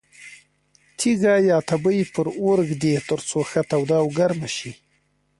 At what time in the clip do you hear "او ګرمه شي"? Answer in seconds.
4.01-4.71